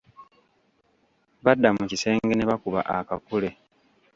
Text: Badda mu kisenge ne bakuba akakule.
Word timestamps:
Badda 1.43 1.69
mu 1.77 1.83
kisenge 1.89 2.33
ne 2.35 2.45
bakuba 2.49 2.79
akakule. 2.95 3.49